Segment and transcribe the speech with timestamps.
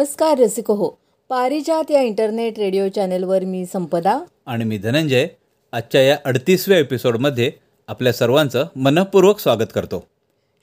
[0.00, 0.88] नमस्कार रसिको हो
[1.28, 4.20] पारिजात या इंटरनेट रेडिओ चॅनेलवर मी संपदा.
[4.46, 5.26] आणि मी धनंजय.
[5.72, 7.52] आजच्या या अडतीसव्या एपिसोडमध्ये
[7.88, 10.04] आपल्या सर्वांचं मनपूर्वक स्वागत करतो.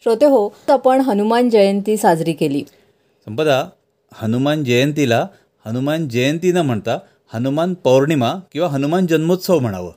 [0.03, 2.63] श्रोते हो आपण हनुमान जयंती साजरी केली.
[3.25, 3.65] संपदा
[4.13, 5.27] हनुमान जयंतीला
[5.65, 6.99] हनुमान जयंती न म्हणता
[7.33, 9.91] हनुमान पौर्णिमा किंवा हनुमान जन्मोत्सव म्हणावं.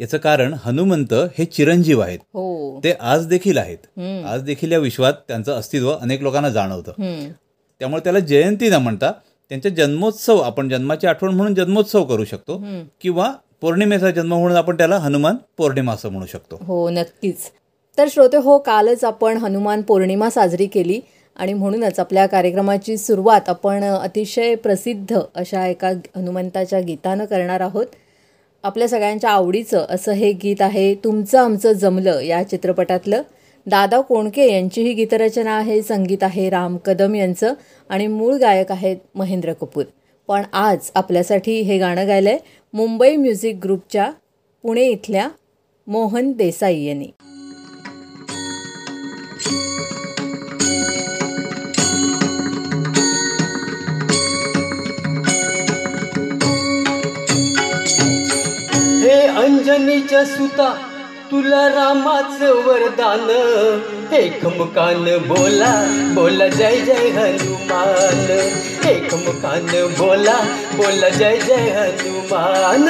[0.00, 2.18] याचं कारण हनुमंत हे चिरंजीव आहेत.
[2.18, 2.78] हो.
[2.84, 4.00] ते आज देखील आहेत.
[4.26, 6.92] आज देखील या विश्वात त्यांचं अस्तित्व अनेक लोकांना जाणवतं.
[7.80, 9.12] त्यामुळे त्याला जयंती न म्हणता
[9.48, 12.64] त्यांच्या जन्मोत्सव आपण जन्माची आठवण म्हणून जन्मोत्सव करू शकतो.
[13.00, 16.58] किंवा पौर्णिमेचा जन्म म्हणून आपण त्याला हनुमान पौर्णिमा असं म्हणू शकतो.
[16.60, 17.36] हो नक्कीच.
[17.98, 21.00] तर श्रोते हो कालच आपण हनुमान पौर्णिमा साजरी केली
[21.36, 27.86] आणि म्हणूनच आपल्या कार्यक्रमाची सुरुवात आपण अतिशय प्रसिद्ध अशा एका हनुमंताच्या गीतानं करणार आहोत.
[28.62, 33.22] आपल्या सगळ्यांच्या आवडीचं असं हे गीत आहे तुमचं आमचं जमलं या चित्रपटातलं.
[33.66, 37.54] दादा कोणके यांची ही गीतरचना आहे संगीत आहे राम कदम यांचं
[37.88, 39.84] आणि मूळ गायक आहेत महेंद्र कपूर.
[40.28, 42.38] पण आज आपल्यासाठी हे गाणं गायलंय
[42.72, 44.10] मुंबई म्युझिक ग्रुपच्या
[44.62, 45.28] पुणे इथल्या
[45.86, 47.06] मोहन देसाई यांनी.
[59.36, 60.89] अंजनीच्या सुता
[61.30, 63.30] तुला रामाच वरदान.
[64.12, 68.30] एकमुखान बोला बोला जय जय हनुमान.
[68.88, 70.36] एकमुखान बोला
[70.76, 72.88] बोला जय जय हनुमान.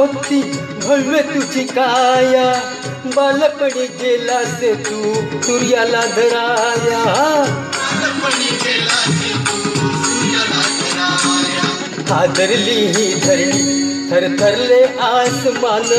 [0.00, 0.42] राम भक्ती
[0.84, 2.54] भव्य तुझी काया
[3.16, 7.00] बालपणी गेला से तू सूर्याला धराया
[12.10, 13.80] हादरली ही धरणी
[14.10, 15.92] थरथरले आसमान।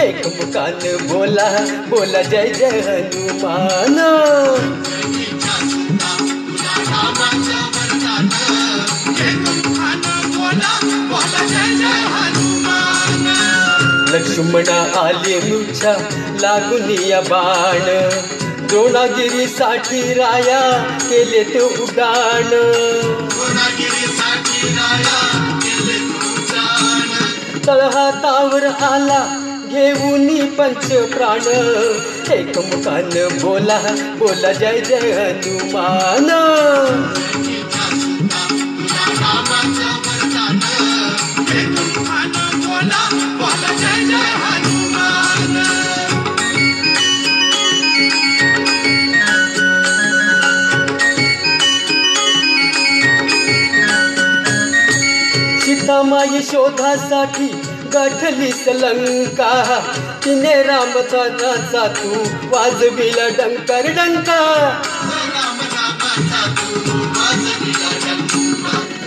[0.00, 1.50] एकमुखान बोला
[1.88, 3.98] बोला जय जय हनुमान।
[14.16, 15.92] लक्ष्मणा आले मुछा
[16.40, 18.08] लागून या बाण.
[18.66, 22.50] द्रोणागिरीसाठी राया केले तो उड्डाण.
[27.66, 31.40] तळहातावर आला घेऊन पंच प्राण.
[32.32, 33.80] एकमुखान बोला
[34.18, 36.26] बोला जय जय हनुमान.
[56.66, 57.46] शोधासाठी
[57.94, 59.80] गाठली लंका.
[60.24, 62.10] तिने रामदानाचा तू
[62.50, 64.40] वाजविला डंकर डंका.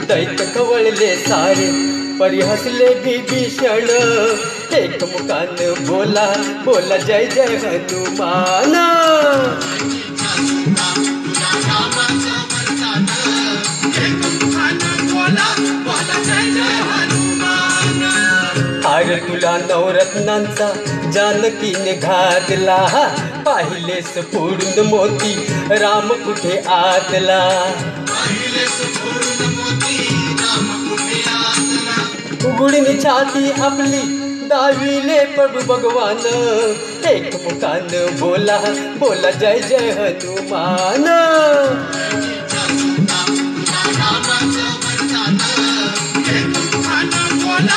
[0.07, 1.67] दैत कवळले सारे
[2.19, 3.89] परिहसले भीषण
[4.75, 6.33] एकमुखान बोला
[6.65, 8.75] बोला जय जय हनुमान.
[19.19, 20.74] तुला नवरत्नांचा
[21.12, 22.88] जानकीने घातला.
[23.45, 27.71] पाहिलेस पूर्ण मोती राम कुठे आतला?
[32.45, 34.01] उघडीने छाती आपली
[34.50, 36.18] दाविले प्रभू भगवान.
[37.07, 38.57] एक मुखान बोला
[38.98, 41.04] बोला जय जय हनुमान.
[47.59, 47.71] आले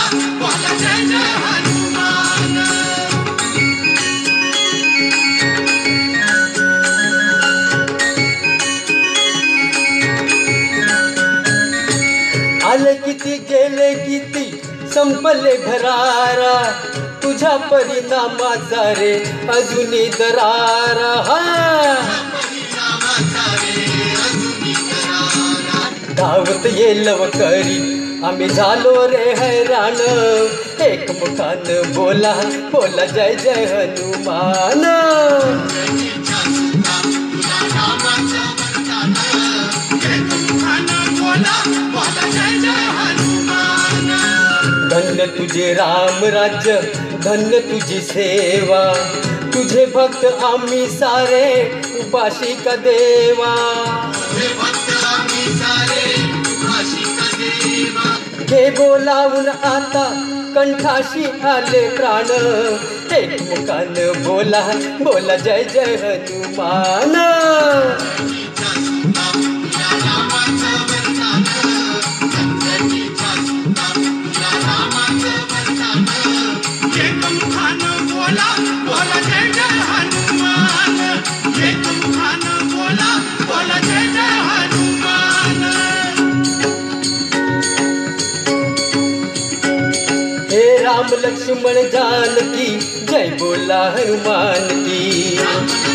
[12.95, 14.61] किती गेले किती
[14.95, 16.73] संपले भरारा
[17.23, 19.15] तुझ्या परिणामाचा रे
[19.49, 21.23] अजूनही दरारा.
[21.27, 22.05] हा.
[26.17, 29.97] धावत येलव करी आम्ही झालो रे हैराण.
[30.83, 32.33] एक मुखान बोला
[32.73, 34.83] बोला जय जय हनुमान.
[44.91, 46.81] धन्य तुझे राम राज्य
[47.25, 48.93] धन्य तुझी सेवा.
[49.55, 51.71] तुझे भक्त आम्ही सारे
[52.01, 53.55] उपाशी का देवा.
[54.61, 56.42] भक्त आम्ही सारे
[58.51, 60.05] हे बोलावून आता
[60.55, 62.31] कंठाशी आले प्राण.
[63.15, 63.43] एक
[64.27, 64.61] बोला
[65.01, 67.15] बोला जय जय हनुमान.
[91.23, 92.67] लक्ष्मण जानकी
[93.07, 95.92] जय बोला हनुमान की।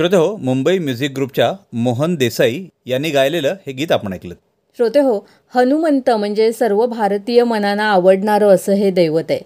[0.00, 4.34] श्रोते हो मुंबई म्युझिक ग्रुपच्या मोहन देसाई यांनी गायलेलं हे गीत आपण ऐकलं.
[4.76, 9.40] श्रोते हो हनुमंत म्हणजे सर्व भारतीय मनांना आवडणारं असं हे दैवत आहे.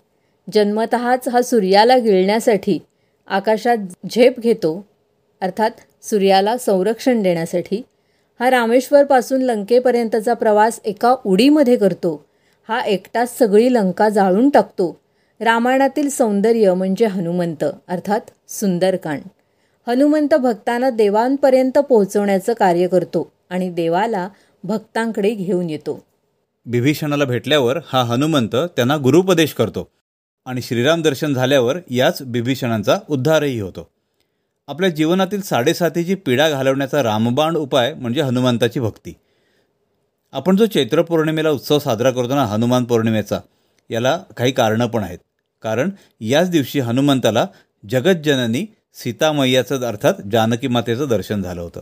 [0.52, 2.78] जन्मतःच हा सूर्याला गिळण्यासाठी
[3.26, 3.76] आकाशात
[4.10, 4.84] झेप घेतो
[5.40, 5.70] अर्थात
[6.02, 7.82] सूर्याला संरक्षण देण्यासाठी.
[8.40, 12.24] हा रामेश्वरपासून लंकेपर्यंतचा प्रवास एका उडीमध्ये करतो.
[12.68, 15.00] हा एकटाच सगळी लंका जाळून टाकतो.
[15.40, 19.20] रामायणातील सौंदर्य म्हणजे हनुमंत अर्थात सुंदरकांड.
[19.88, 24.28] हनुमंत भक्तांना देवांपर्यंत पोहोचवण्याचं कार्य करतो आणि देवाला
[24.64, 26.04] भक्तांकडे घेऊन येतो.
[26.66, 29.88] बिभीषणाला भेटल्यावर हा हनुमंत त्यांना गुरुपदेश करतो
[30.46, 33.88] आणि श्रीराम दर्शन झाल्यावर याच बिभीषणांचा उद्धारही होतो.
[34.68, 39.14] आपल्या जीवनातील साडेसातीची पीडा घालवण्याचा रामबाण उपाय म्हणजे हनुमंताची भक्ती.
[40.32, 43.38] आपण जो चैत्र पौर्णिमेला उत्सव साजरा करतो ना हनुमान पौर्णिमेचा
[43.90, 45.18] याला काही कारणं पण आहेत.
[45.62, 45.90] कारण
[46.20, 47.46] याच दिवशी हनुमंताला
[47.90, 51.80] जगज्जननी सीतामय्याचं अर्थात जानकी मातेचं दर्शन झालं होतं.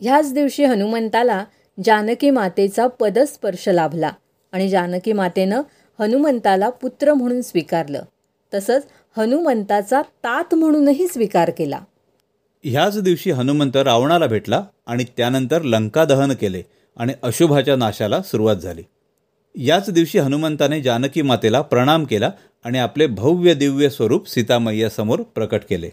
[0.00, 1.44] ह्याच दिवशी हनुमंताला
[1.84, 4.10] जानकी मातेचा पदस्पर्श लाभला
[4.52, 5.62] आणि जानकी मातेनं
[6.00, 8.02] हनुमंताला पुत्र म्हणून स्वीकारलं.
[8.54, 8.86] तसंच
[9.18, 11.80] हनुमंताचा तात म्हणूनही स्वीकार केला.
[12.64, 16.62] ह्याच दिवशी हनुमंत रावणाला भेटला आणि त्यानंतर लंका दहन केले
[16.96, 18.82] आणि अशुभाच्या नाशाला सुरुवात झाली.
[19.54, 22.30] याच दिवशी हनुमंताने जानकी मातेला प्रणाम केला
[22.64, 25.90] आणि आपले भव्य दिव्य स्वरूप सीतामय्यासमोर प्रकट केले.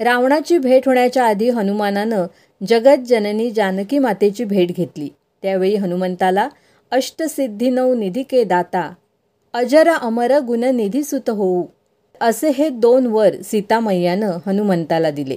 [0.00, 2.26] रावणाची भेट होण्याच्या आधी हनुमानानं
[2.60, 5.08] जगज्जननी जानकी मातेची भेट घेतली.
[5.42, 6.48] त्यावेळी हनुमंताला
[6.92, 8.90] अष्टसिद्धी नऊ निधी के दाता
[9.54, 11.64] अजर अमर गुण निधी सुत होऊ
[12.20, 15.36] असे हे दोन वर सीतामय्यानं हनुमंताला दिले.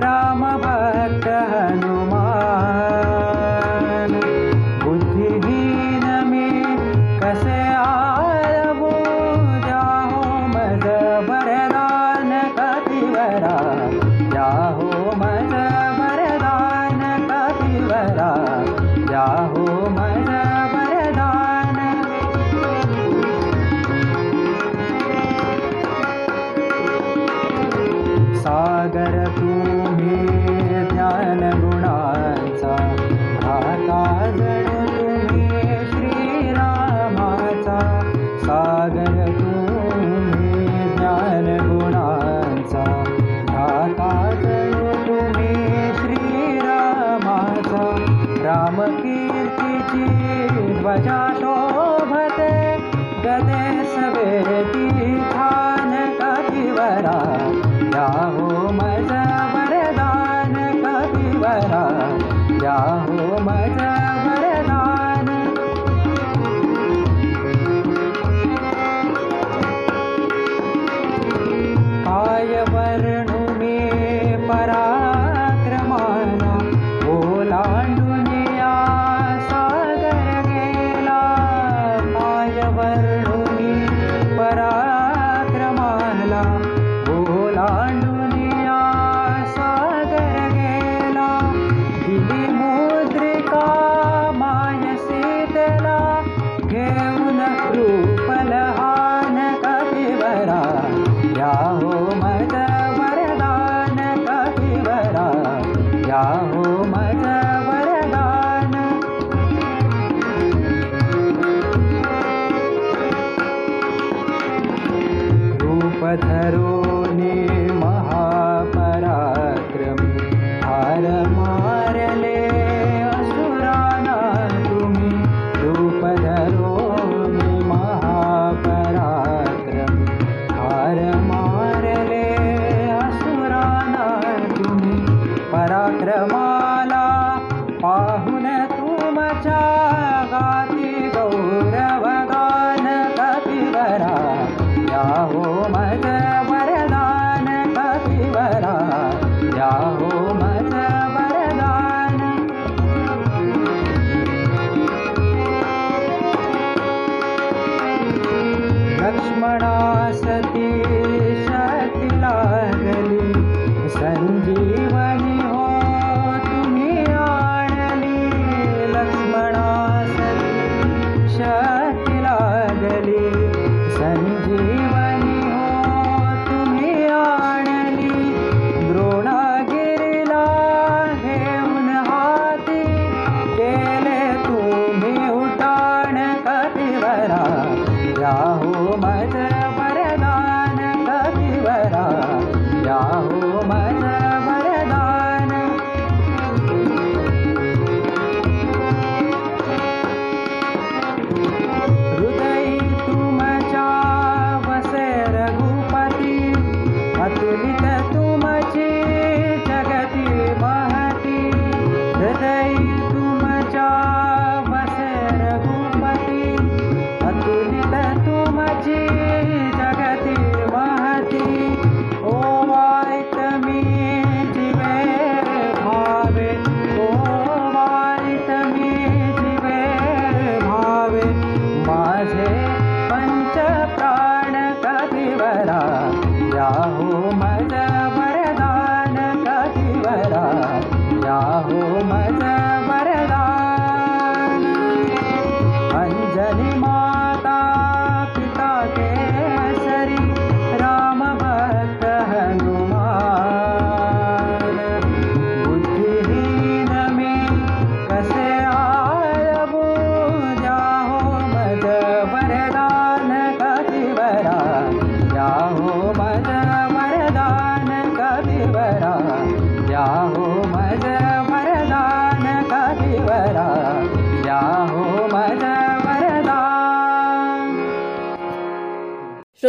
[0.00, 0.44] राम
[48.70, 50.04] रामकीर्तीची
[50.78, 52.50] ध्वजा शोभते
[53.24, 55.19] गदे सवेती।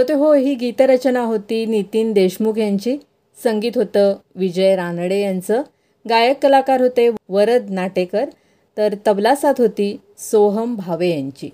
[0.01, 2.97] श्रोते हो ही गीतरचना होती नितीन देशमुख यांची.
[3.43, 5.61] संगीत होतं विजय रानडे यांचं.
[6.09, 8.29] गायक कलाकार होते वरद नाटेकर.
[8.77, 11.49] तर तबला साथ होती सोहम भावे यांची.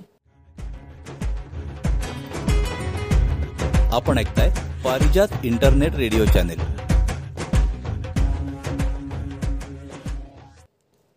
[3.92, 4.50] आपण ऐकताय
[4.86, 6.60] Parijat internet radio channel.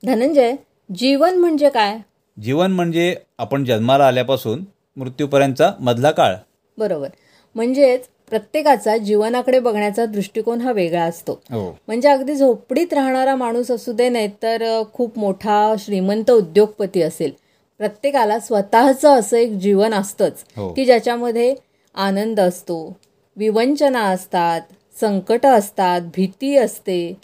[0.07, 0.53] Dhananjay
[0.95, 1.99] जीवन म्हणजे काय?
[2.43, 4.65] जीवन म्हणजे आपण जन्माला आल्यापासून
[4.97, 6.35] मृत्यूपर्यंतचा मधला काळ.
[6.79, 7.09] बरोबर.
[7.55, 11.33] म्हणजेच प्रत्येकाचा जीवनाकडे बघण्याचा दृष्टिकोन हा वेगळा असतो.
[11.53, 11.71] हो.
[11.87, 17.33] म्हणजे अगदी झोपडीत राहणारा माणूस असू दे नाही तर अ, खूप मोठा श्रीमंत उद्योगपती असेल
[17.79, 20.73] प्रत्येकाला स्वतःचं असं एक जीवन असतंच हो.
[20.73, 21.55] की ज्याच्यामध्ये
[21.95, 22.95] आनंद असतो
[23.37, 24.61] विवंचना असतात
[25.01, 27.15] संकट असतात भीती असते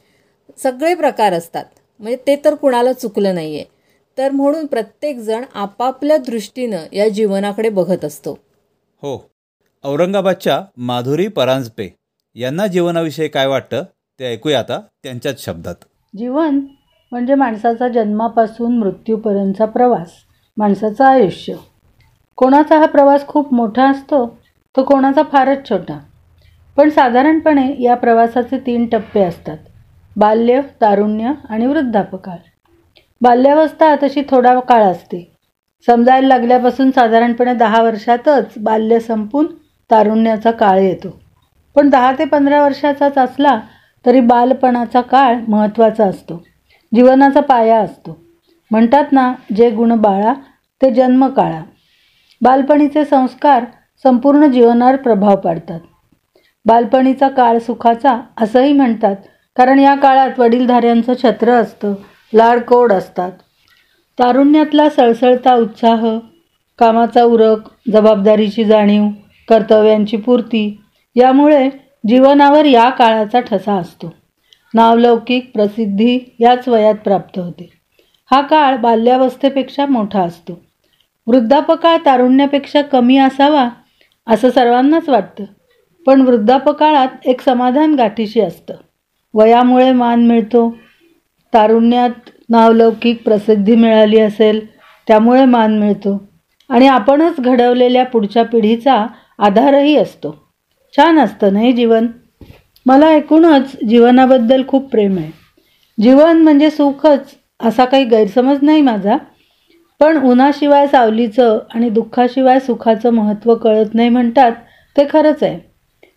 [0.62, 1.65] सगळे प्रकार असतात.
[2.00, 3.65] म्हणजे ते तर कुणाला चुकलं नाहीये.
[4.19, 8.38] तर म्हणून प्रत्येकजण आपापल्या दृष्टीनं या जीवनाकडे बघत असतो.
[9.03, 9.17] हो.
[9.87, 11.97] औरंगाबादच्या माधुरी परांजपे
[12.35, 13.83] यांना जीवनाविषयी काय वाटतं
[14.21, 15.75] ते ऐकूया आता त्यांच्याच शब्दात.
[16.16, 16.61] जीवन
[17.11, 20.12] म्हणजे माणसाचा जन्मापासून मृत्यूपर्यंतचा प्रवास
[20.57, 21.55] माणसाचं आयुष्य.
[22.37, 24.38] कोणाचा हा प्रवास खूप मोठा असतो
[24.76, 25.99] तो कोणाचा फारच छोटा.
[26.76, 29.59] पण साधारणपणे या प्रवासाचे तीन टप्पे असतात.
[30.16, 32.37] बाल्य तारुण्य आणि वृद्धापकाळ.
[33.21, 35.33] बाल्यावस्था तशी थोडा काळ असते.
[35.87, 39.47] समजायला लागल्यापासून साधारणपणे दहा वर्षातच बाल्य संपून
[39.90, 41.21] तारुण्याचा काळ येतो.
[41.76, 43.61] पण दहा ते पंधरा वर्षाचाच असला
[44.07, 46.43] तरी बालपणाचा काळ महत्त्वाचा असतो.
[46.95, 48.19] जीवनाचा पाया असतो.
[48.71, 50.35] म्हणतात ना जे गुण बाळा
[50.83, 51.62] ते जन्म काळा.
[52.43, 53.64] बालपणीचे संस्कार
[54.05, 55.81] संपूर्ण जीवनावर प्रभाव पाडतात.
[56.66, 59.16] बालपणीचा काळ सुखाचा असंही म्हणतात
[59.57, 61.95] कारण या काळात वडीलधाऱ्यांचं छत्र असतं
[62.35, 63.33] लाडकोड असतात.
[64.19, 66.19] तारुण्यातला सळसळता उत्साह
[66.78, 67.59] कामाचा उरक
[67.93, 69.09] जबाबदारीची जाणीव
[69.49, 70.81] कर्तव्यांची पूर्ती.
[71.15, 71.71] यामुळे
[72.09, 74.15] जीवनावर या काळाचा ठसा असतो.
[74.75, 77.70] नावलौकिक प्रसिद्धी याच वयात प्राप्त होते.
[78.31, 80.64] हा काळ बाल्यावस्थेपेक्षा मोठा असतो.
[81.27, 83.68] वृद्धापकाळ तारुण्यापेक्षा कमी असावा
[84.27, 85.44] असं सर्वांनाच वाटतं.
[86.07, 88.75] पण वृद्धापकाळात एक समाधान गाठीशी असतं.
[89.35, 90.77] वयामुळे मान मिळतो.
[91.55, 96.29] तारुण्यात नावलौकिक प्रसिद्धी मिळाली असेल त्यामुळे मान मिळतो.
[96.68, 99.07] आणि आपणच घडवलेल्या पुढच्या पिढीचा
[99.38, 100.51] आधारही असतो.
[100.96, 102.07] छान असतं नाही जीवन?
[102.87, 105.31] मला एकूणच जीवनाबद्दल खूप प्रेम आहे.
[106.03, 109.16] जीवन म्हणजे सुखच असा काही गैरसमज नाही माझा.
[110.01, 114.53] पण उन्हाशिवाय सावलीचं आणि दुःखाशिवाय सुखाचं महत्त्व कळत नाही म्हणतात
[114.96, 115.61] ते खरंच आहे.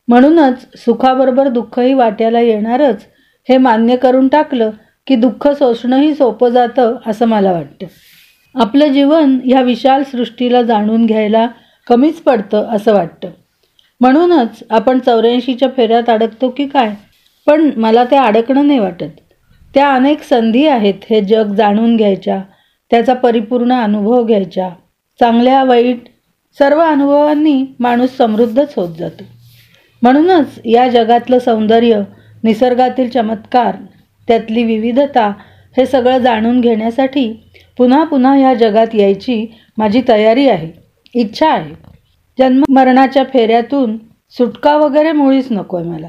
[0.08, 3.05] म्हणूनच सुखाबरोबर दुःखही वाट्याला येणारच
[3.49, 4.69] हे मान्य करून टाकलं
[5.08, 7.86] की दुःख सोसणंही सोपं जातं असं मला वाटतं.
[8.55, 11.47] आपलं जीवन ह्या विशाल सृष्टीला जाणून घ्यायला
[11.89, 13.30] कमीच पडतं असं वाटतं.
[14.02, 16.95] म्हणूनच आपण चौऱ्याऐंशीच्या फेऱ्यात अडकतो की काय?
[17.47, 19.19] पण मला ते अडकणं नाही वाटत.
[19.73, 22.41] त्या अनेक संधी आहेत हे जग जाणून घ्यायच्या
[22.91, 24.69] त्याचा परिपूर्ण अनुभव घ्यायच्या.
[25.19, 26.04] चांगल्या वाईट
[26.60, 29.23] सर्व अनुभवांनी माणूस समृद्धच होत जातो.
[30.02, 32.02] म्हणूनच या जगातलं सौंदर्य
[32.43, 33.75] निसर्गातील चमत्कार
[34.28, 35.34] त्यातली विविधता
[35.78, 39.45] हे सगळं जाणून घेण्यासाठी पुन्हा पुन्हा या जगात यायची
[39.78, 40.78] माझी तयारी आहे.
[41.15, 41.76] इच्छा आहे.
[42.39, 43.98] जन्म मरणाच्या फेऱ्यातून
[44.38, 46.08] सुटका वगैरे मुळीच नको आहे मला.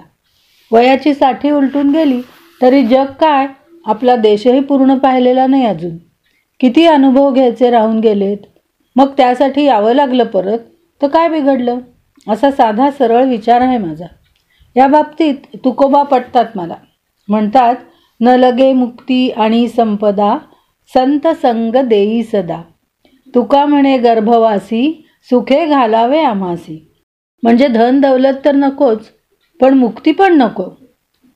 [0.72, 2.20] वयाची साठी उलटून गेली
[2.62, 3.46] तरी जग काय
[3.86, 5.96] आपला देशही पूर्ण पाहिलेला नाही अजून.
[6.60, 8.38] किती अनुभव घ्यायचे राहून गेलेत.
[8.96, 10.58] मग त्यासाठी यावं लागलं परत
[11.02, 11.78] तर काय बिघडलं?
[12.28, 14.06] असा साधा सरळ विचार आहे माझा.
[14.76, 15.34] या बाबतीत
[15.64, 16.74] तुकोबा पटतात मला.
[17.28, 17.74] म्हणतात
[18.20, 20.38] न लगे मुक्ती आणि संपदा
[20.94, 22.62] संत संग देई सदा.
[23.34, 26.92] तुका म्हणे गर्भवासी सुखे घालावे आम्हासी.
[27.42, 29.08] म्हणजे धन दौलत तर नकोच
[29.60, 30.64] पण मुक्ती पण नको.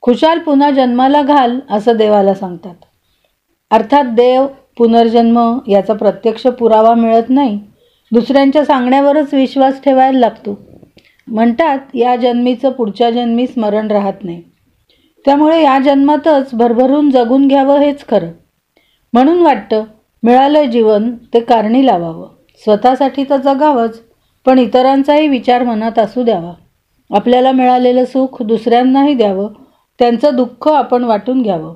[0.02, 2.74] खुशाल पुन्हा जन्माला घाल असं देवाला सांगतात.
[3.70, 4.46] अर्थात देव
[4.78, 7.60] पुनर्जन्म याचा प्रत्यक्ष पुरावा मिळत नाही.
[8.12, 10.58] दुसऱ्यांच्या सांगण्यावरच विश्वास ठेवायला लागतो.
[11.28, 14.42] म्हणतात या जन्मीचं पुढच्या जन्मी स्मरण राहत नाही.
[15.24, 18.28] त्यामुळे या जन्मातच भरभरून जगून घ्यावं हेच खरं.
[19.12, 19.84] म्हणून वाटतं
[20.24, 22.28] मिळालं जीवन ते कारणी लावावं.
[22.64, 24.00] स्वतःसाठी तर जगावंच
[24.46, 26.52] पण इतरांचाही विचार मनात असू द्यावा.
[27.10, 29.52] आपल्याला मिळालेलं सुख दुसऱ्यांनाही द्यावं
[29.98, 31.74] त्यांचं दुःख आपण वाटून घ्यावं.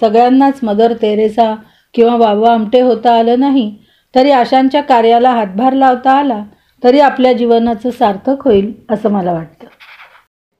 [0.00, 1.54] सगळ्यांनाच मदर तेरेसा
[1.94, 3.74] किंवा बाबा आमटे होता आलं नाही
[4.14, 6.42] तरी आशांच्या कार्याला हातभार लावता आला
[6.84, 9.66] तरी आपल्या जीवनाचं सार्थक होईल असं मला वाटतं.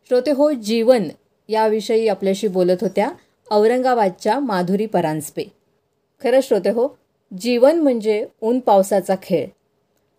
[0.09, 1.03] श्रोते हो जीवन
[1.49, 3.09] याविषयी आपल्याशी बोलत होत्या
[3.51, 5.45] औरंगाबादच्या माधुरी परांजपे.
[6.23, 6.99] खरं श्रोते हो
[7.41, 9.47] जीवन म्हणजे ऊन पावसाचा खेळ.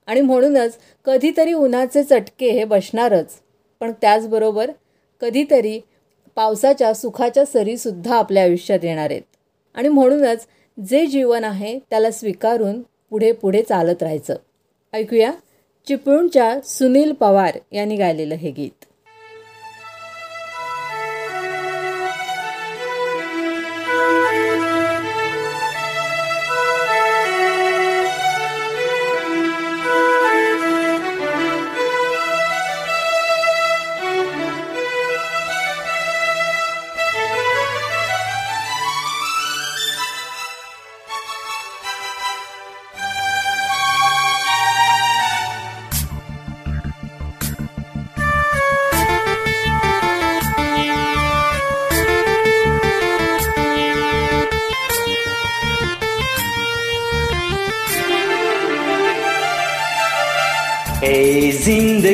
[0.08, 3.34] आणि म्हणूनच कधीतरी उन्हाचे चटके हे बसणारच.
[3.80, 4.72] पण त्याचबरोबर
[5.22, 5.80] कधीतरी
[6.36, 9.22] पावसाच्या सुखाच्या सरीसुद्धा आपल्या आयुष्यात येणार आहेत.
[9.76, 10.48] आणि म्हणूनच
[10.90, 14.36] जे जीवन आहे त्याला स्वीकारून पुढे पुढे चालत राहायचं.
[14.94, 15.32] ऐकूया
[15.88, 18.86] चिपळूणच्या सुनील पवार यांनी गायलेलं हे गीत.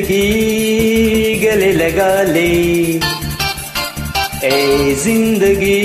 [0.03, 2.49] ज़िंदगी गले लगा ले।
[4.43, 5.79] ए ज़िंदगी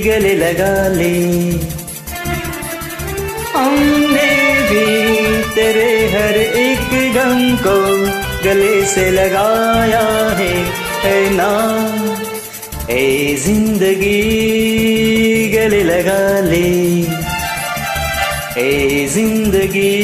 [0.00, 1.14] गले लगा ले।
[3.54, 4.30] हमने
[4.70, 4.86] भी
[5.54, 7.76] तेरे हर एक गम को
[8.44, 10.06] गले से लगाया
[10.38, 10.54] है
[11.04, 11.50] है ना?
[12.90, 14.20] ए ज़िंदगी
[15.56, 16.68] गले लगा ले।
[18.60, 19.99] ए ज़िंदगी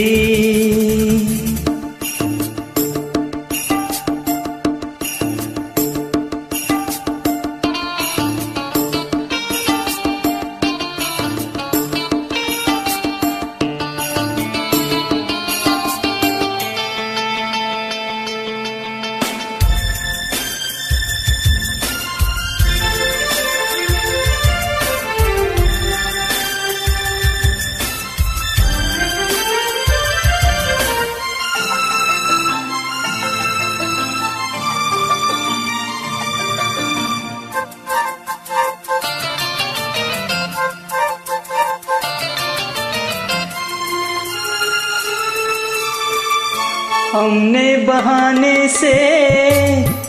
[47.16, 48.92] हमने बहाने से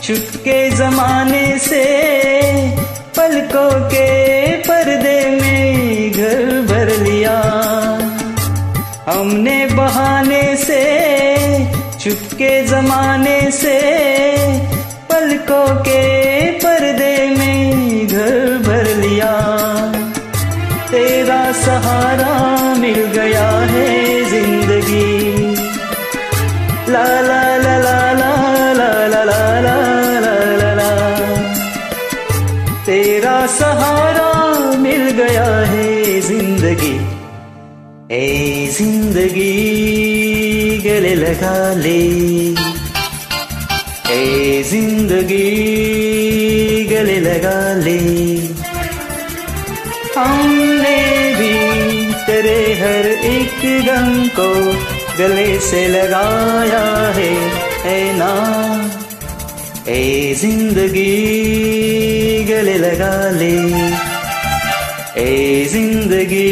[0.02, 1.84] चुपके जमाने से,
[3.16, 4.08] पलकों के
[4.56, 7.38] पर्दे में घर भर लिया।
[9.08, 10.82] हमने बहाने से
[11.98, 13.78] चुपके जमाने से,
[15.10, 16.17] पलकों के
[41.08, 42.00] गले लगा ले
[44.14, 45.46] ए जिंदगी
[46.90, 47.54] गले लगा
[50.16, 50.98] हमने
[51.38, 51.54] भी
[52.26, 54.48] तेरे हर एक गम को
[55.20, 56.84] गले से लगाया
[57.18, 57.32] है
[57.86, 58.32] है ना
[59.96, 61.10] ए जिंदगी
[62.52, 63.54] गले लगा ले
[65.24, 66.48] ए जिंदगी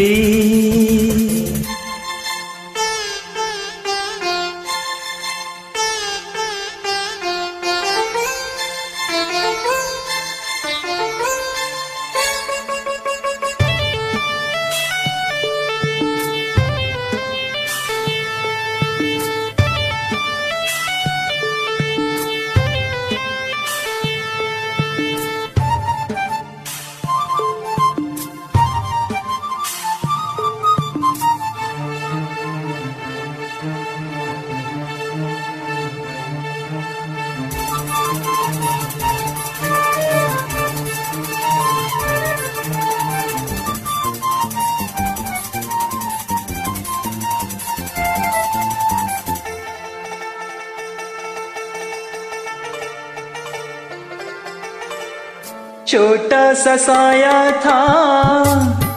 [55.97, 57.79] छोटा सा साया था,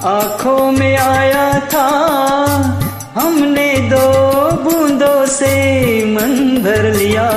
[0.04, 1.88] आँखों में आया था।
[3.16, 4.08] हमने दो
[4.52, 5.54] बूंदों से
[6.06, 7.30] मन भर लिया।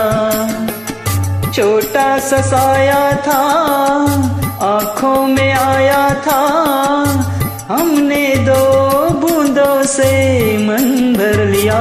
[1.52, 3.40] छोटा सा साया था,
[4.66, 6.42] आँखों में आया था।
[7.68, 8.64] हमने दो
[9.10, 10.12] बूंदों से
[10.58, 11.80] मन भर लिया।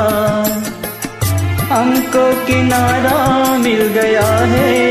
[1.71, 4.90] हमको किनारा मिल गया है।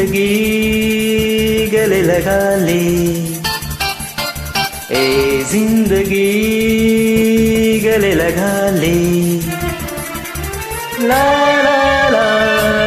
[0.00, 2.36] जिंदगी गले लगा
[2.66, 2.80] ले
[4.98, 5.02] ए
[5.50, 6.28] जिंदगी
[7.84, 8.94] गले लगा ले
[11.10, 11.20] ला
[11.66, 11.76] ला
[12.14, 12.24] ला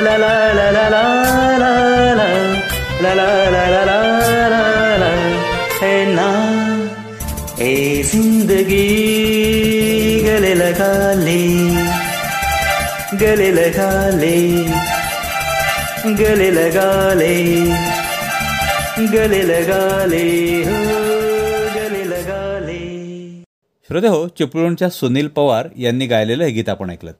[0.05, 1.03] ला ला ला ला ला
[1.61, 1.73] ला
[2.17, 2.31] ला
[3.03, 3.99] ला ला ला ला ला
[4.53, 4.63] ला
[5.03, 5.11] ला
[5.81, 6.29] है ना
[7.67, 7.75] ए
[8.13, 8.89] जिंदगी
[10.25, 10.91] गले लगा
[11.25, 11.41] ले
[13.23, 14.35] गले लगा ले
[16.05, 16.49] गले.
[16.51, 17.33] लगा ले
[19.11, 20.23] गले लगा ले
[20.63, 20.79] हो
[21.75, 22.03] गले.
[22.09, 23.43] लगा ले
[23.89, 27.11] श्रोते हो चिपळूणच्या सुनील पवार यांनी गायलेलं हे गीत आपण ऐकलं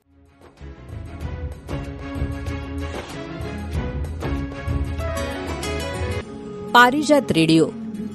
[6.73, 7.67] पारिजात रेडिओ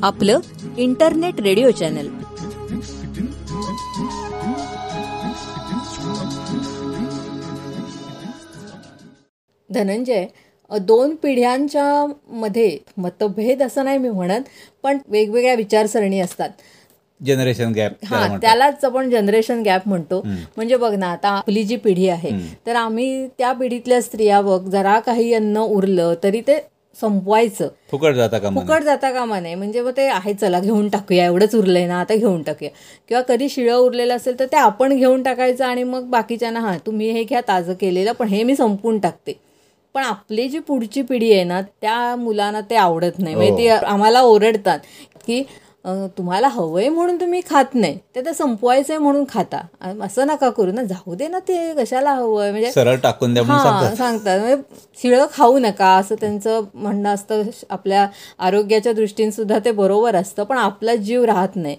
[0.02, 0.38] आपलं
[0.76, 2.08] इंटरनेट रेडिओ चॅनल.
[9.70, 10.26] धनंजय
[10.70, 14.40] दोन पिढ्यांच्या मध्ये मतभेद असं नाही मी म्हणत
[14.82, 16.50] पण वेगवेगळ्या विचारसरणी असतात.
[17.20, 20.20] जनरेशन गॅप हा त्यालाच आपण जनरेशन गॅप म्हणतो.
[20.56, 22.30] म्हणजे बघ ना आता आपली जी पिढी आहे
[22.66, 26.58] तर आम्ही त्या पिढीतल्या स्त्रिया बघ जरा काही अन्न उरलं तरी ते
[26.96, 27.68] संपवायचं.
[27.90, 29.54] फुकट जाता का फुकट जाता कामा नये.
[29.54, 32.70] म्हणजे मग ते आहे चला घेऊन टाकूया एवढंच उरलंय ना आता घेऊन टाकूया.
[33.08, 37.10] किंवा कधी शिळं उरलेलं असेल तर ते आपण घेऊन टाकायचं आणि मग बाकीच्यांना हा तुम्ही
[37.10, 39.38] हे घ्या ताजं केलेलं पण हे मी संपवून टाकते.
[39.94, 43.34] पण आपली जी पुढची पिढी आहे ना त्या मुलांना ते आवडत नाही.
[43.34, 44.78] म्हणजे ते आम्हाला ओरडतात
[45.26, 45.42] की
[46.18, 47.98] तुम्हाला हवंय म्हणून तुम्ही खात नाही.
[48.14, 49.60] ते तर संपवायचंय म्हणून खाता.
[50.04, 50.82] असं नका करू ना.
[50.82, 51.72] जाऊ दे ना ते.
[51.74, 52.50] कशाला हवंय?
[52.50, 54.40] म्हणजे सरळ टाकून द्या हा सांगतात.
[54.40, 54.56] म्हणजे
[55.02, 55.94] शिळं खाऊ नका.
[55.98, 57.42] असं त्यांचं म्हणणं असतं.
[57.70, 58.06] आपल्या
[58.38, 60.44] आरोग्याच्या दृष्टीने सुद्धा ते बरोबर असतं.
[60.44, 61.76] पण आपला जीव राहत नाही.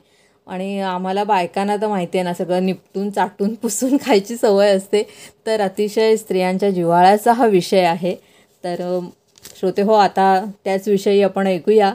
[0.50, 5.04] आणि आम्हाला बायकांना तर माहिती आहे ना सगळं निपटून चाटून पुसून खायची सवय असते.
[5.46, 8.16] तर अतिशय स्त्रियांच्या जिव्हाळ्याचा हा विषय आहे.
[8.64, 9.00] तर
[9.60, 11.94] श्रोते हो आता त्याच विषयी आपण ऐकूया.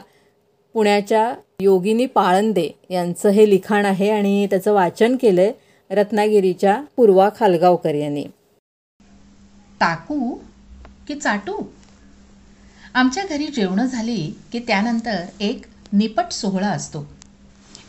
[0.73, 7.95] पुण्याच्या योगिनी पाळंदे यांचं हे लिखाण आहे आणि त्याचं वाचन केलं आहे रत्नागिरीच्या पूर्वा खालगावकर
[7.95, 8.23] यांनी.
[9.79, 10.37] टाकू
[11.07, 11.61] की चाटू?
[12.93, 15.61] आमच्या घरी जेवणं झाली की त्यानंतर एक
[15.93, 17.14] निपट सोहळा असतो.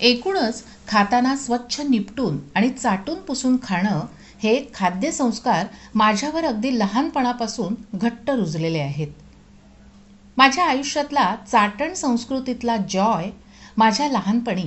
[0.01, 4.01] एकूणच खाताना स्वच्छ निपटून आणि चाटून पुसून खाणं
[4.43, 9.09] हे खाद्यसंस्कार माझ्यावर अगदी लहानपणापासून घट्ट रुजलेले आहेत.
[10.37, 13.31] माझ्या आयुष्यातला चाटण संस्कृतीतला जॉय
[13.77, 14.65] माझ्या लहानपणी.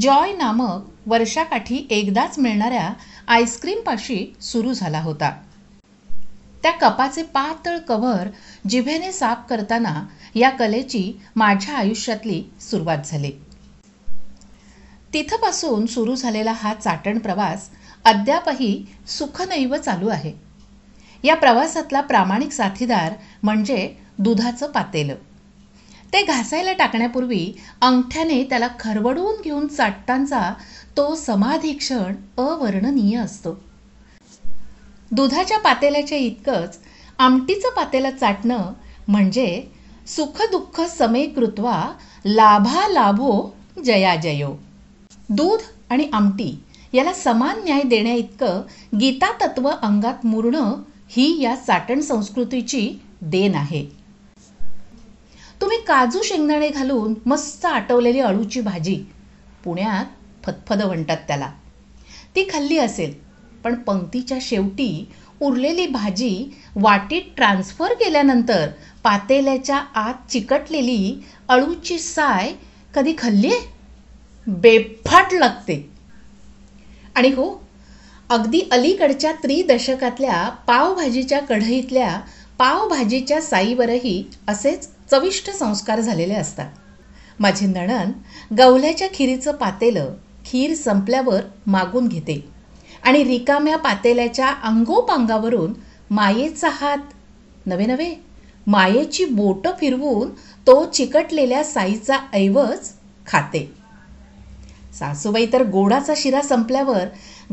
[0.00, 2.92] जॉय नामक वर्षाकाठी एकदाच मिळणाऱ्या
[3.28, 5.30] आईस्क्रीमपाशी सुरू झाला होता.
[6.62, 8.28] त्या कपाचे पातळ कव्हर
[8.68, 13.32] जिभेने साफ करताना या कलेची माझ्या आयुष्यातली सुरुवात झाली.
[15.14, 17.68] तिथपासून सुरू झालेला हा चाटण प्रवास
[18.04, 20.32] अद्यापही सुखनैव चालू आहे.
[21.24, 25.14] या प्रवासातला प्रामाणिक साथीदार म्हणजे दुधाचं पातेलं.
[26.12, 30.52] ते घासायला टाकण्यापूर्वी अंगठ्याने त्याला खरवडून घेऊन चाटतांचा
[30.96, 33.56] तो समाधी क्षण अवर्णनीय असतो.
[35.10, 36.78] दुधाच्या पातेल्याच्या इतकंच
[37.18, 38.72] आमटीचं पातेलं चाटणं
[39.08, 39.62] म्हणजे
[40.06, 41.92] सुखदुःख समे कृत्वा
[42.24, 43.50] लाभा लाभो
[43.84, 44.54] जया जयो
[45.28, 46.54] दूध आणि आमटी
[46.92, 48.62] याला समान न्याय देण्या इतकं
[49.00, 50.74] गीता तत्व अंगात मुरणं
[51.10, 53.84] ही या चाटण संस्कृतीची देण आहे.
[55.60, 59.04] तुम्ही काजू शेंगदाणे घालून मस्त आटवलेली अळूची भाजी
[59.64, 60.04] पुण्यात
[60.46, 61.50] फतफद म्हणतात त्याला.
[62.36, 63.12] ती खाल्ली असेल
[63.64, 65.10] पण पंक्तीच्या शेवटी
[65.40, 68.68] उरलेली भाजी वाटीत ट्रान्सफर केल्यानंतर
[69.04, 72.52] पातेल्याच्या आत चिकटलेली अळूची साय
[72.94, 73.50] कधी खाल्ली
[74.46, 75.76] बेफाट लागते.
[77.16, 77.48] आणि हो
[78.30, 82.18] अगदी अलीकडच्या त्रिदशकातल्या पावभाजीच्या कढईतल्या
[82.58, 86.70] पावभाजीच्या साईवरही असेच चविष्ट संस्कार झालेले असतात.
[87.38, 88.10] माझी नणन
[88.58, 90.12] गवल्याच्या खिरीचं पातेलं
[90.46, 92.40] खीर संपल्यावर मागून घेते
[93.02, 95.72] आणि रिकाम्या पातेल्याच्या अंगोपांगावरून
[96.10, 96.98] मायेचा हात
[97.66, 98.14] नवे नवे
[98.66, 100.28] मायेची बोटं फिरवून
[100.66, 102.90] तो चिकटलेल्या साईचा ऐवज
[103.26, 103.83] खाते.
[104.98, 107.04] सासूबाई तर गोडाचा शिरा संपल्यावर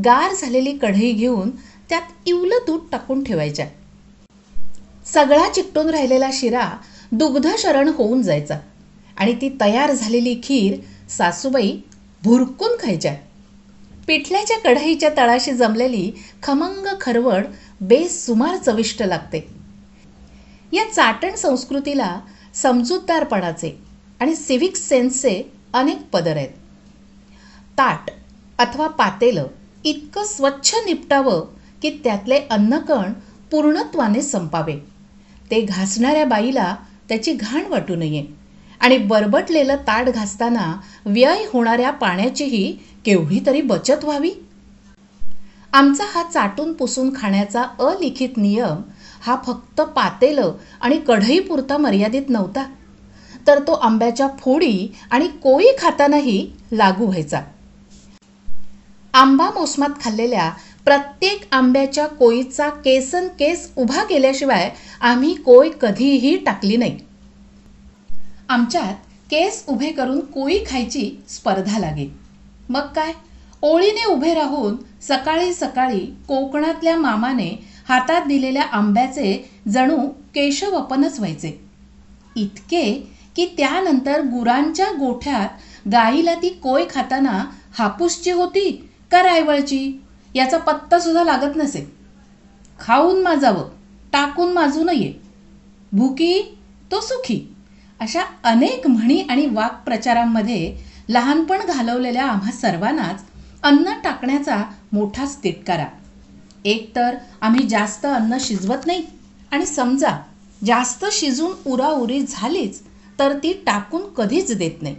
[0.06, 1.52] गार झालेली कढई घेऊन
[1.90, 3.66] त्यात इवलं दूध टाकून ठेवायच्या.
[5.06, 6.70] सगळा चिकटून राहिलेला शिरा
[7.12, 8.58] दुग्ध शरण होऊन जायचा.
[9.18, 10.76] आणि ती तयार झालेली खीर
[11.10, 11.78] सासूबाई
[12.24, 13.16] भुरकून खायच्या.
[14.08, 16.12] पिठल्याच्या कढईच्या तळाशी जमलेली
[16.44, 17.46] खमंग खरवड
[17.82, 19.48] बेसुमार चविष्ट लागते.
[20.74, 22.20] या चाटण संस्कृतीला
[22.54, 23.80] समजूतदारपणाचे
[24.20, 26.50] आणि सिव्हिक सेन्सचे अनेक पदर आहेत.
[27.78, 28.10] ताट
[28.60, 29.48] अथवा पातेलं
[29.84, 31.46] इतकं स्वच्छ निपटावं
[31.82, 33.14] की त्यातले अन्नकण
[33.52, 34.78] पूर्णत्वाने संपावे.
[35.52, 36.76] ते घासणाऱ्या बाईला
[37.10, 38.26] त्याची घाण वाटू नये
[38.80, 40.74] आणि बरबटलेलं ताट घासताना
[41.06, 42.72] व्यय होणाऱ्या पाण्याचीही
[43.06, 44.32] केवढी तरी बचत व्हावी?
[45.74, 48.82] आमचा हा चाटून पुसून खाण्याचा अलिखित नियम
[49.22, 52.66] हा फक्त पातेलं आणि कढईपुरता मर्यादित नव्हता.
[53.48, 57.42] तर तो आंब्याच्या फोडी आणि कोळी खातानाही लागू व्हायचा.
[59.13, 60.50] आंबा मोसमात खाल्लेल्या
[60.86, 64.69] प्रत्येक आंब्याच्या कोळीचा केसन केस उभा केल्याशिवाय
[65.02, 66.97] आम्ही कोय कधीही टाकली नाही.
[68.50, 68.93] आमच्यात
[69.32, 72.08] केस उभे करून कोळी खायची स्पर्धा लागे.
[72.69, 73.12] मग काय?
[73.62, 77.50] ओळीने उभे राहून सकाळी सकाळी कोकणातल्या मामाने
[77.88, 79.97] हातात दिलेल्या आंब्याचे जणू
[80.36, 81.60] केशवपनच व्हायचे.
[82.36, 82.91] इतके
[83.36, 87.43] की त्यानंतर गुरांच्या गोठ्यात गाईला ती कोय खाताना
[87.74, 90.02] हापूसची होती का रायवळची
[90.36, 91.93] याचा पत्तासुद्धा लागत नसे.
[92.80, 93.69] खाऊन माजावं
[94.13, 95.13] टाकून माजू नये.
[95.91, 96.58] भुकी
[96.91, 97.56] तो सुखी.
[98.00, 100.76] अशा अनेक म्हणी आणि वाक्प्रचारांमध्ये
[101.10, 103.24] लहानपण घालवलेल्या आम्हा सर्वांनाच
[103.63, 105.86] अन्न टाकण्याचा मोठाच तिटकारा.
[106.65, 109.06] एकतर आम्ही जास्त अन्न शिजवत नाही.
[109.52, 110.17] आणि समजा
[110.65, 112.82] जास्त शिजून उराउरी झालीच
[113.19, 114.95] तर ती टाकून कधीच देत नाही.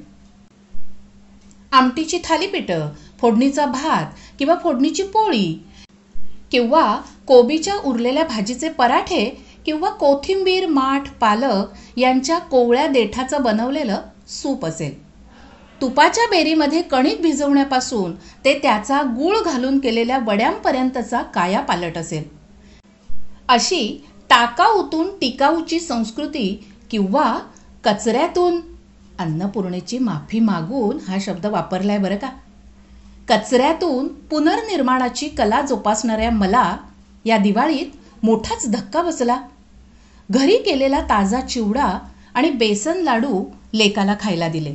[1.72, 2.88] आमटीची थालीपीठं
[3.22, 4.06] फोडणीचा भात
[4.38, 5.52] किंवा फोडणीची पोळी
[6.52, 9.24] किंवा कोबीच्या उरलेल्या भाजीचे पराठे
[9.66, 14.94] किंवा कोथिंबीर माठ पालक यांच्या कोवळ्या देठाचं बनवलेलं सूप असेल.
[15.80, 18.12] तुपाच्या बेरीमध्ये कणिक भिजवण्यापासून
[18.44, 22.24] ते त्याचा गूळ घालून केलेल्या वड्यांपर्यंतचा काया पालट असेल.
[23.48, 27.38] अशी टाकाऊतून टिकाऊची संस्कृती किंवा
[27.84, 28.60] कचऱ्यातून
[29.18, 32.28] अन्नपूर्णेची माफी मागून हा शब्द वापरलाय बरं का?
[33.32, 36.76] कचऱ्यातून पुनर्निर्माणाची कला जोपासणाऱ्या मला
[37.24, 37.86] या दिवाळीत
[38.22, 39.40] मोठाच धक्का बसला.
[40.30, 41.98] घरी केलेला ताजा चिवडा
[42.34, 44.74] आणि बेसन लाडू लेकाला खायला दिले.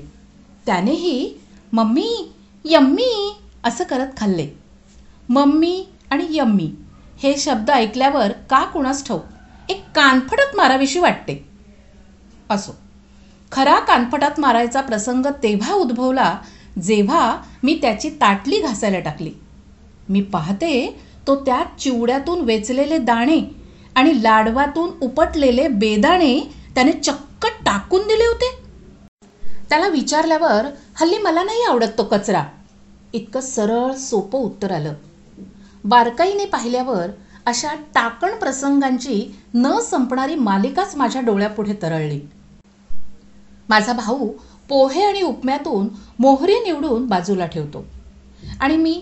[0.66, 1.34] त्यानेही
[1.74, 2.32] मम्मी
[2.66, 4.48] यम्मी असं करत खाल्ले.
[5.30, 6.72] मम्मी आणि यम्मी
[7.24, 9.24] हे शब्द ऐकल्यावर का कुणास ठाऊक
[9.70, 11.50] एक कानफटत माराविषयी वाटते.
[12.50, 12.76] असो.
[13.52, 16.38] खरा कानफटात मारायचा प्रसंग तेव्हा उद्भवला
[16.82, 19.32] जेव्हा मी त्याची ताटली घासायला टाकली
[20.10, 23.40] मी पाहते तो त्यात चिवड्यातून वेचलेले दाणे
[23.96, 26.40] आणि लाडवातून उपटलेले बेदाणे
[26.76, 28.52] त्याने चक्क टाकून दिले होते.
[29.70, 32.44] त्याला विचारल्यावर हल्ली मला नाही आवडत तो कचरा.
[33.14, 34.94] इतकं सरळ सोपं उत्तर आलं.
[35.84, 37.10] बारकाईने पाहिल्यावर
[37.46, 42.20] अशा टाकण प्रसंगांची न संपणारी मालिकाच माझ्या डोळ्यापुढे तरळली.
[43.70, 44.30] माझा भाऊ
[44.70, 45.88] पोहे आणि उपम्यातून
[46.20, 47.86] मोहरी निवडून बाजूला ठेवतो.
[48.60, 49.02] आणि मी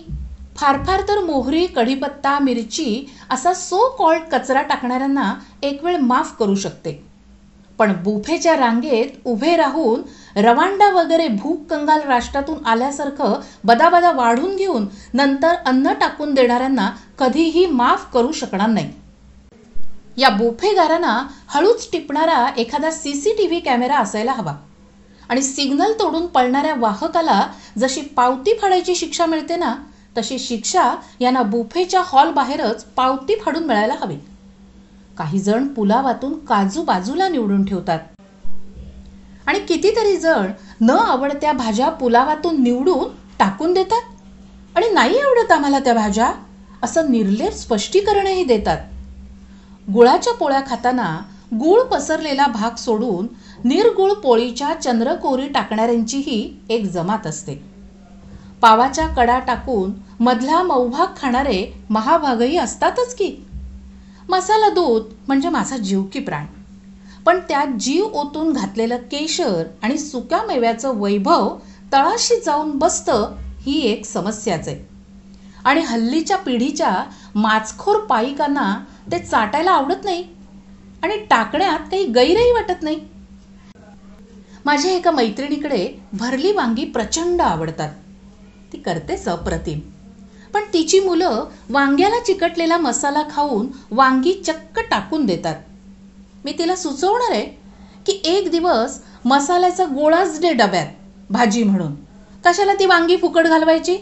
[0.56, 6.54] फार फार तर मोहरी कढीपत्ता मिरची असा सो कॉल्ड कचरा टाकणाऱ्यांना एक वेळ माफ करू
[6.54, 7.04] शकते.
[7.78, 10.02] पण बुफेच्या रांगेत उभे राहून
[10.36, 18.12] रवांडा वगैरे भूक कंगाल राष्ट्रातून आल्यासारखं बदाबदा वाढून घेऊन नंतर अन्न टाकून देणाऱ्यांना कधीही माफ
[18.12, 18.92] करू शकणार नाही.
[20.18, 24.54] या बुफेगारांना हळूच टिपणारा एखादा C C T V camera असायला हवा.
[25.28, 27.46] आणि सिग्नल तोडून पळणाऱ्या वाहकाला
[27.78, 29.74] जशी पावती फाडायची शिक्षा मिळते ना
[30.18, 34.16] तशी शिक्षा यांना बुफेच्या हॉल बाहेरच पावती फाडून मिळायला हवी.
[35.18, 37.98] काही जण पुलावातून काजू बाजूला निवडून ठेवतात.
[39.46, 43.08] आणि कितीतरी जण न आवडत्या भाज्या पुलावातून निवडून
[43.38, 44.02] टाकून देतात.
[44.76, 46.32] आणि नाही आवडत आम्हाला त्या भाज्या
[46.82, 48.78] असं निर्लेप स्पष्टीकरणही देतात.
[49.92, 51.18] गुळाच्या पोळ्या खाताना
[51.54, 53.26] गुळ पसरलेला भाग सोडून
[53.68, 57.54] निर्गुळ पोळीच्या चंद्रकोरी टाकणाऱ्यांचीही एक जमात असते.
[58.62, 63.36] पावाच्या कडा टाकून मधला मऊभाग खाणारे महाभागही असतातच की.
[64.28, 66.46] मसाला दूध म्हणजे माझा जीव की प्राण.
[67.26, 71.56] पण त्यात जीव ओतून घातलेलं केशर आणि सुक्या मेव्याचं वैभव
[71.92, 74.88] तळाशी जाऊन बसतं ही एक समस्याच आहे.
[75.64, 80.24] आणि हल्लीच्या पिढीच्या माचखोर पायिकांना ते चाटायला आवडत नाही.
[81.02, 83.15] आणि टाकण्यात काही गैरही वाटत नाही.
[84.66, 87.90] माझ्या एका मैत्रिणीकडे भरली वांगी प्रचंड आवडतात.
[88.72, 89.80] ती करतेच अप्रतिम
[90.54, 95.54] पण तिची मुलं वांग्याला चिकटलेला मसाला खाऊन वांगी चक्क टाकून देतात.
[96.44, 97.44] मी तिला सुचवणार आहे
[98.06, 100.86] की एक दिवस मसाल्याचा गोळाच दे डब्यात
[101.30, 101.94] भाजी म्हणून.
[102.44, 103.96] कशाला ती वांगी फुकट घालवायची?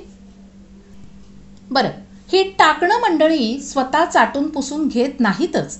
[1.71, 1.91] बरं
[2.33, 5.79] ही टाकणं मंडळी स्वतः चाटून पुसून घेत नाहीतच.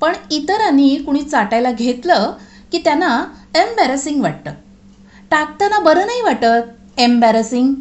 [0.00, 2.32] पण इतरांनी कुणी चाटायला घेतलं
[2.74, 4.50] की त्यांना एम्बॅरसिंग वाटतं.
[5.30, 6.62] टाकताना बरं नाही वाटत.
[6.98, 7.74] एम्बॅरसिंग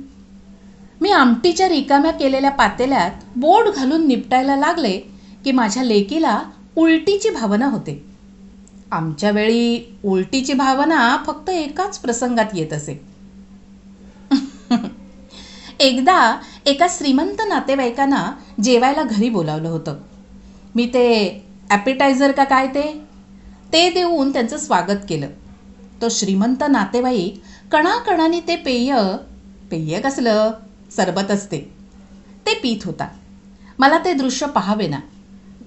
[1.01, 4.97] मी आमटीच्या रिकाम्या केलेल्या पातेल्यात बोट घालून निपटायला लागले
[5.45, 6.41] की माझ्या लेकीला
[6.75, 8.05] उलटीची भावना होते.
[8.91, 13.01] आमच्या वेळी उलटीची भावना फक्त एकाच प्रसंगात येत असे.
[15.79, 18.31] एकदा एका श्रीमंत नातेवाईकांना
[18.63, 19.95] जेवायला घरी बोलावलं होतं.
[20.75, 23.02] मी ते ॲपिटायझर का काय ते?
[23.73, 25.27] ते देऊन त्यांचं स्वागत केलं.
[26.01, 28.95] तो श्रीमंत नातेवाईक कणाकणाने ते पेय
[29.71, 30.51] पेय कसलं?
[30.95, 31.57] सरबत असते.
[32.45, 33.07] ते पीत होता.
[33.79, 34.99] मला ते दृश्य पाहावे ना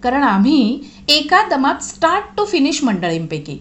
[0.02, 3.58] कारण आम्ही एका दमात स्टार्ट टू फिनिश मंडळींपैकी.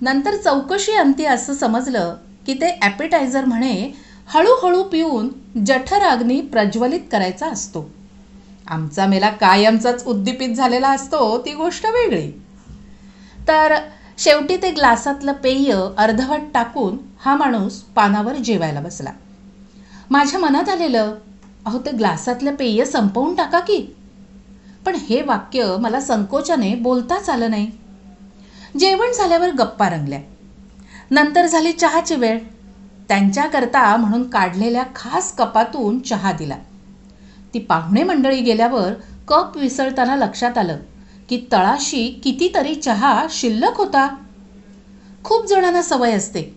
[0.00, 2.16] नंतर चौकशी अंती असं समजलं
[2.46, 3.92] की ते ॲपिटायझर म्हणे
[4.28, 5.28] हळूहळू पिऊन
[5.66, 7.90] जठराग्नी प्रज्वलित करायचा असतो.
[8.66, 12.43] आमचा मेला कायमचाच उद्दीपित झालेला असतो ती गोष्ट वेगळी.
[13.48, 13.74] तर
[14.18, 19.10] शेवटी ते ग्लासातलं पेय अर्धवट टाकून हा माणूस पानावर जेवायला बसला.
[20.10, 21.14] माझ्या मनात आलेलं
[21.66, 23.80] अहो ते ग्लासातलं पेय संपवून टाका की.
[24.86, 27.70] पण हे वाक्य मला संकोचाने बोलताच आलं नाही.
[28.78, 30.18] जेवण झाल्यावर गप्पा रंगल्या.
[31.10, 32.38] नंतर झाली चहाची वेळ.
[33.08, 36.56] त्यांच्याकरता म्हणून काढलेल्या खास कपातून चहा दिला.
[37.54, 38.92] ती पाहुणे मंडळी गेल्यावर
[39.28, 40.76] कप विसळताना लक्षात आलं.
[41.28, 44.08] की तळाशी कितीतरी चहा शिल्लक होता.
[45.24, 46.56] खूप जणांना सवय असते.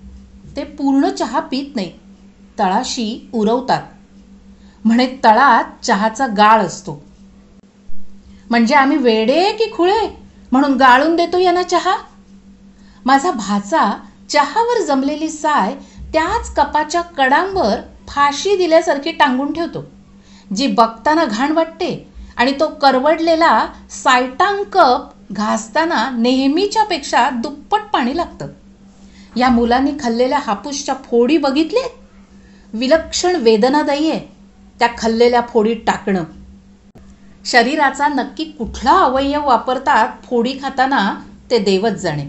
[0.56, 1.92] ते पूर्ण चहा पित नाही.
[2.60, 3.82] तळाशी उरवतात.
[4.86, 7.04] म्हणे तळात चहाचा गाळ असतो.
[8.50, 10.18] म्हणजे आम्ही वेडे की खुळे
[10.52, 11.98] म्हणून गाळून देतो यांना चहा?
[13.06, 13.94] माझा भाचा
[14.30, 15.76] चहावर जमलेली साय
[16.14, 19.86] त्याच कपाच्या कडांवर फाशी दिल्यासारखी टांगून ठेवतो.
[20.56, 28.48] जी बघताना घाण वाटते आणि तो करवडलेला सायटांग कप घासताना नेहमीच्या पेक्षा दुप्पट पाणी लागतं.
[29.36, 31.88] या मुलांनी खाल्लेल्या हापूसच्या फोडी बघितले?
[32.74, 34.20] विलक्षण वेदनादायी आहे
[34.80, 36.24] त्या खाल्लेल्या फोडीत टाकणं.
[37.46, 41.14] शरीराचा नक्की कुठला अवयव वापरतात फोडी खाताना
[41.52, 42.26] ते देवच जाणे.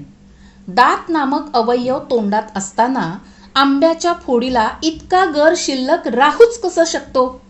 [0.69, 3.19] दात नामक अवयव तोंडात असताना
[3.55, 7.41] आंब्याच्या फोडीला इतका गर शिल्लक राहूच कसं शकतो?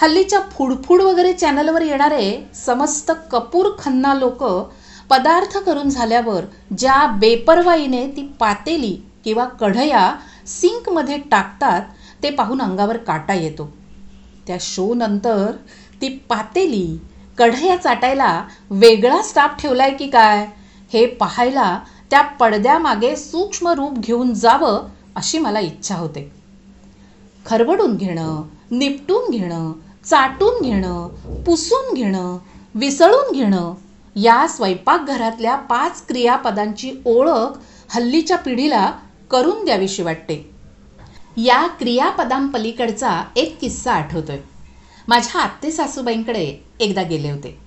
[0.00, 4.44] हल्लीच्या फुडफुड वगैरे चॅनलवर येणारे समस्त कपूर खन्ना लोक
[5.10, 6.44] पदार्थ करून झाल्यावर
[6.78, 8.92] ज्या बेपरवाईने ती पातेली
[9.24, 10.14] किंवा कढया
[10.46, 11.82] सिंकमध्ये टाकतात
[12.22, 13.72] ते पाहून अंगावर काटा येतो.
[14.46, 15.50] त्या शोनंतर
[16.00, 16.98] ती पातेली
[17.38, 20.46] कढया चाटायला वेगळा स्टाफ ठेवलाय की काय?
[20.92, 21.78] हे पाहायला
[22.10, 26.32] त्या पडद्यामागे सूक्ष्म रूप घेऊन जावं अशी मला इच्छा होते.
[27.46, 29.72] खरवडून घेणं निपटून घेणं
[30.04, 32.38] चाटून घेणं पुसून घेणं
[32.74, 33.74] विसळून घेणं
[34.16, 37.58] या स्वयंपाकघरातल्या पाच क्रियापदांची ओळख
[37.90, 38.90] हल्लीच्या पिढीला
[39.30, 40.50] करून द्यावीशी वाटते.
[41.36, 44.38] या क्रियापदांपलीकडचा एक किस्सा आठवतोय.
[45.08, 46.44] माझ्या आत्ते सासूबाईंकडे
[46.80, 47.58] एकदा गेले होते.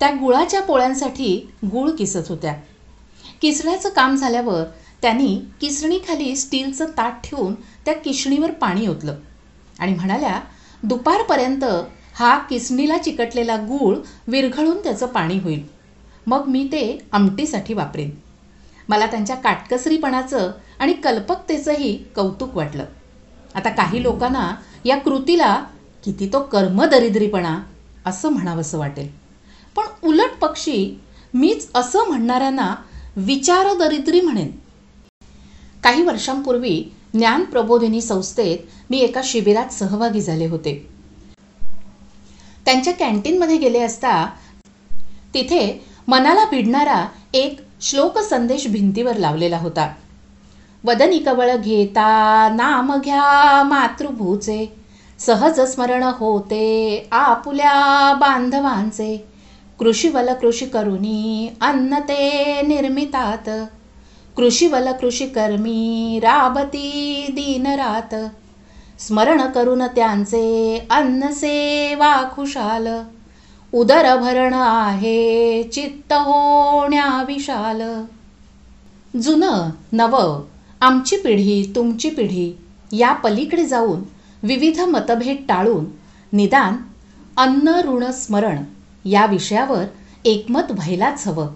[0.00, 2.54] त्या गुळाच्या पोळ्यांसाठी गुळ किसत होत्या.
[3.40, 4.62] किसण्याचं काम झाल्यावर
[5.02, 7.54] त्यांनी किसणीखाली स्टीलचं ताट ठेवून
[7.84, 9.16] त्या किसणीवर पाणी ओतलं
[9.78, 10.40] आणि म्हणाल्या
[10.84, 11.64] दुपारपर्यंत
[12.14, 15.62] हा किसणीला चिकटलेला गूळ विरघळून त्याचं पाणी होईल.
[16.26, 18.10] मग मी ते आमटीसाठी वापरेन.
[18.88, 22.84] मला त्यांच्या काटकसरीपणाचं आणि कल्पकतेचंही कौतुक वाटलं.
[23.54, 24.54] आता काही लोकांना
[24.84, 25.64] या कृतीला
[26.04, 27.58] किती तो कर्मदरिद्रीपणा
[28.06, 29.08] असं म्हणावंसं वाटेल.
[29.76, 30.98] पण उलट पक्षी
[31.34, 32.74] मीच असं म्हणणाऱ्यांना
[33.16, 34.50] विचारदरिद्री म्हणेन.
[35.84, 36.84] काही वर्षांपूर्वी
[37.14, 38.58] ज्ञान प्रबोधिनी संस्थेत
[38.90, 40.72] मी एका शिबिरात सहभागी झाले होते.
[42.64, 44.24] त्यांच्या कॅन्टीनमध्ये गेले असता
[45.34, 45.60] तिथे
[46.08, 47.04] मनाला भिडणारा
[47.34, 49.88] एक श्लोक संदेश भिंतीवर लावलेला होता.
[50.84, 54.66] वदनी कवळ घेता नाम घ्या मातृभूचे
[55.18, 59.16] सहज स्मरण होते आपुल्या बांधवांचे
[59.78, 63.48] कृषीवल कृषी करुणी अन्न ते निर्मितात.
[64.36, 68.14] कृषीवल कृषिकर्मी राबती दिनरात.
[69.00, 72.88] स्मरण करून त्यांचे अन्न सेवा खुशाल.
[73.74, 77.82] उदर भरण आहे चित्त होण्या विशाल.
[79.18, 80.42] जुनं नव
[80.80, 82.58] आमची पिढी तुमची पिढी
[82.92, 84.00] या पलीकडे जाऊन
[84.42, 85.84] विविध मतभेद टाळून
[86.32, 86.76] निदान
[87.36, 88.56] अन्न ऋण स्मरण
[89.04, 89.84] या विषयावर
[90.24, 91.46] एकमत व्हायलाच हवं.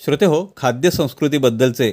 [0.00, 1.90] श्रोते हो खाद्य संस्कृतीबद्दलचे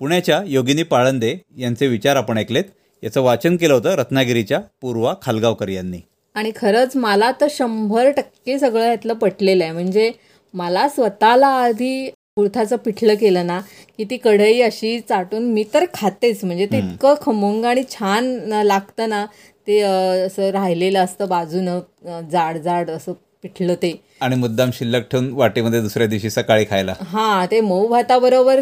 [0.00, 2.64] पुण्याच्या योगिनी पाळंदे यांचे विचार आपण ऐकलेत.
[3.02, 5.98] याचं वाचन केलं होतं रत्नागिरीच्या पूर्वा खालगावकर यांनी.
[6.36, 9.72] आणि खरंच मला तर शंभर टक्के सगळं यातलं पटलेलं आहे.
[9.72, 10.10] म्हणजे
[10.54, 13.60] मला स्वतःला आधी कुळथाचं पिठलं केलं ना
[13.98, 16.44] की ती कढई अशी चाटून मी तर खातेच.
[16.44, 18.24] म्हणजे ते इतकं खमंग आणि छान
[18.64, 19.24] लागतं ना
[19.66, 23.92] ते असं राहिलेलं असतं बाजूनं जाड जाड असं पिठलं ते.
[24.20, 26.94] आणि मुद्दाम शिल्लक ठेवून वाटेमध्ये दुसऱ्या दिवशी सकाळी खायला.
[27.00, 28.60] हा ते मऊ भाताबरोबर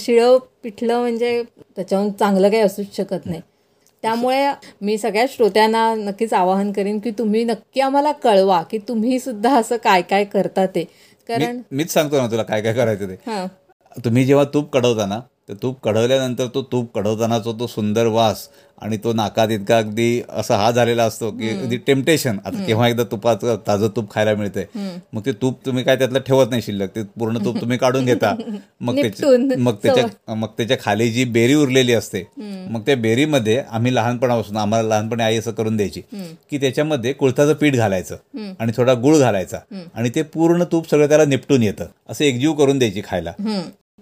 [0.00, 1.42] शिळं पिठलं म्हणजे
[1.76, 3.40] त्याच्याहून चांगलं काही असूच शकत नाही.
[4.02, 4.46] त्यामुळे
[4.82, 9.76] मी सगळ्या श्रोत्यांना नक्कीच आवाहन करीन की तुम्ही नक्की आम्हाला कळवा की तुम्ही सुद्धा असं
[9.76, 10.84] काय काय करता ते.
[11.28, 13.14] कारण मीच सांगतो ना तुला काय काय करायचं ते.
[13.26, 13.46] हा.
[14.04, 15.20] तुम्ही जेव्हा तूप कढवता ना
[15.50, 18.48] तर तूप कढवल्यानंतर तो तूप कढवतानाचा तो सुंदर वास
[18.82, 23.02] आणि तो नाकात इतका अगदी असा हा झालेला असतो की अगदी टेम्पटेशन आता केव्हा एकदा
[23.04, 24.64] तुपाचं ताजं तूप खायला मिळतंय
[25.12, 28.34] मग ते तूप तुम्ही काय त्यातलं ठेवत नाही शिल्लक ते पूर्ण तूप तुम्ही काढून घेता.
[28.80, 28.94] मग.
[28.96, 29.28] त्याच्या
[29.58, 32.24] मग त्याच्या मग त्याच्याखाली जी बेरी उरलेली असते
[32.70, 36.00] मग त्या बेरीमध्ये आम्ही लहानपणापासून आम्हाला लहानपणी आई असं करून द्यायची
[36.50, 38.16] की त्याच्यामध्ये कुळथाचं पीठ घालायचं
[38.60, 39.58] आणि थोडा गुळ घालायचा
[39.94, 41.86] आणि ते पूर्ण तूप सगळं त्याला निपटून येतं.
[42.08, 43.32] असं एकजीव करून द्यायची खायला.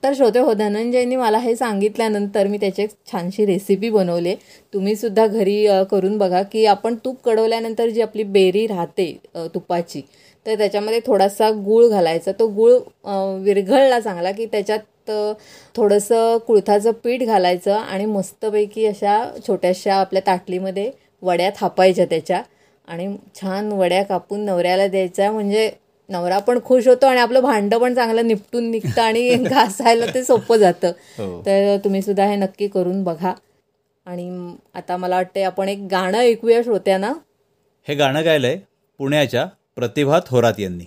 [0.03, 4.35] तर श्रोते हो धनंजयनी मला हे सांगितल्यानंतर मी त्याची एक छानशी रेसिपी बनवली.
[4.73, 9.13] तुम्हीसुद्धा घरी करून बघा की आपण तूप कडवल्यानंतर जी आपली बेरी राहते
[9.55, 10.03] तुपाची
[10.47, 12.33] तर त्याच्यामध्ये थोडासा गूळ घालायचा.
[12.33, 12.73] तो गूळ
[13.45, 15.11] विरघळला चांगला की त्याच्यात
[15.77, 20.91] थोडंसं कुळथाचं पीठ घालायचं आणि मस्तपैकी अशा छोट्याशा आपल्या ताटलीमध्ये
[21.23, 22.43] वड्या थापायच्या त्याच्या
[22.89, 25.31] आणि छान वड्या कापून नवऱ्याला द्यायच्या.
[25.33, 25.71] म्हणजे
[26.09, 30.57] नवरा पण खुश होतो आणि आपलं भांडं पण चांगलं निपटून निघतं आणि घासायला ते सोपं
[30.57, 30.89] जातं.
[31.19, 31.43] हो.
[31.47, 33.33] तर तुम्ही सुद्धा हे नक्की करून बघा.
[34.07, 37.13] आणि आता मला वाटते आपण एक गाणं ऐकूया श्रोत्यांना.
[37.89, 38.59] हे गाणं गायलंय
[38.99, 39.47] पुण्याच्या
[39.77, 40.85] प्रतिभा थोरात यांनी.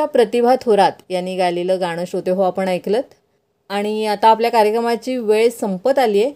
[0.00, 3.00] पुण्याच्या प्रतिभा थोरात यांनी गायलेलं गाणं श्रोते हो आपण ऐकलं
[3.70, 6.32] आणि आता आपल्या कार्यक्रमाची वेळ संपत आली आहे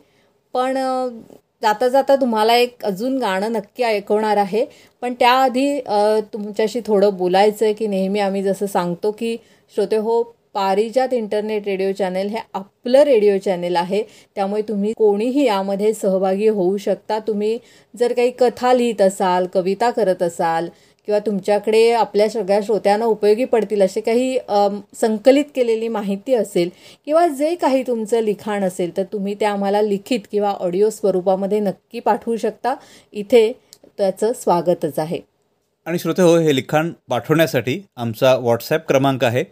[0.54, 0.76] पण
[1.62, 4.64] जाता जाता तुम्हाला एक अजून गाणं नक्की ऐकवणार आहे.
[5.02, 5.78] पण त्याआधी
[6.32, 9.36] तुमच्याशी थोडं बोलायचं आहे की नेहमी आम्ही जसं सांगतो की
[9.74, 10.22] श्रोते हो
[10.54, 14.02] पारिजात इंटरनेट रेडिओ चॅनेल हे आपलं रेडिओ चॅनेल आहे.
[14.36, 17.18] त्यामुळे तुम्ही कोणीही यामध्ये सहभागी होऊ शकता.
[17.18, 17.58] तुम्ही
[17.94, 20.68] जर काही कथा लिहित असाल कविता करत असाल
[21.08, 24.38] किंवा तुमच्याकडे आपल्या सगळ्या श्रोत्यांना उपयोगी पडतील असे काही
[25.00, 26.70] संकलित केलेली माहिती असेल
[27.06, 32.00] किंवा जे काही तुमचं लिखाण असेल तर तुम्ही ते आम्हाला लिखित किंवा ऑडिओ स्वरूपामध्ये नक्की
[32.00, 32.74] पाठवू शकता.
[33.12, 33.52] इथे
[33.98, 35.18] त्याचं स्वागतच आहे.
[35.86, 39.44] आणि श्रोते हो हे लिखाण पाठवण्यासाठी आमचा व्हॉट्सॲप क्रमांक आहे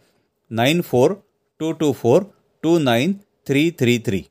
[0.51, 1.13] nine four
[1.61, 2.23] two two four
[2.63, 3.13] two nine
[3.47, 4.23] three three three.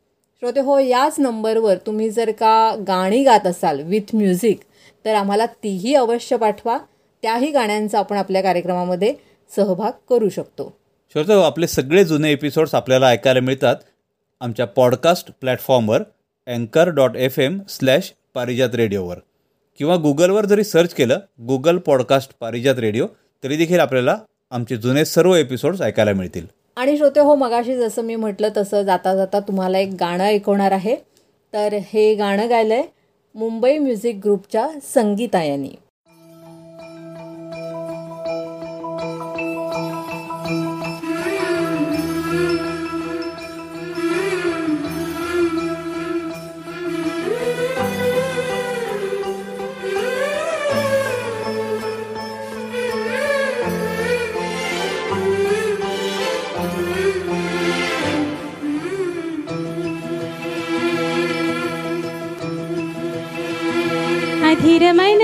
[0.41, 4.59] श्रोते हो याच नंबरवर तुम्ही जर का गाणी गात असाल विथ म्युझिक
[5.05, 6.77] तर आम्हाला तीही अवश्य पाठवा.
[7.21, 9.13] त्याही गाण्यांचा आपण आपल्या कार्यक्रमामध्ये
[9.55, 10.77] सहभाग करू शकतो.
[11.13, 13.75] श्रोते आपले सगळे जुने एपिसोड्स आपल्याला ऐकायला मिळतात
[14.39, 16.03] आमच्या पॉडकास्ट प्लॅटफॉर्मवर
[16.47, 19.17] अँकर dot F M slash Parijat रेडिओवर
[19.77, 23.07] किंवा गुगलवर जरी सर्च केलं गुगल पॉडकास्ट पारिजात रेडिओ
[23.43, 24.17] तरी देखील आपल्याला
[24.51, 26.45] आमचे जुने सर्व एपिसोड्स ऐकायला मिळतील.
[26.75, 30.95] आणि श्रोते हो मगाशी जसं मी म्हटलं तसं जाता जाता तुम्हाला एक गाणं ऐकवणार आहे.
[31.53, 32.83] तर हे गाणं गायलं आहे
[33.35, 35.69] मुंबई म्युझिक ग्रुपच्या संगीता यांनी
[64.61, 65.21] अधीर मन